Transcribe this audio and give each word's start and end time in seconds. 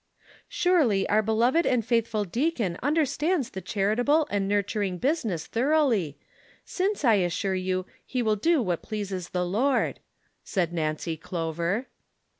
"Surely, 0.49 1.07
our 1.09 1.21
beloved 1.21 1.63
and 1.63 1.85
faithful 1.85 2.23
deacon 2.25 2.75
understands 2.81 3.51
tlie 3.51 3.63
charitable 3.63 4.25
and 4.31 4.47
nurturing 4.47 4.97
business 4.97 5.45
thoroughly, 5.45 6.17
hence, 6.75 7.05
I 7.05 7.13
assure 7.21 7.53
you, 7.53 7.85
he 8.03 8.23
will 8.23 8.35
do 8.35 8.63
what 8.63 8.81
pleases 8.81 9.29
the 9.29 9.45
Lord," 9.45 9.99
said 10.43 10.73
Nancy 10.73 11.17
Clover. 11.17 11.85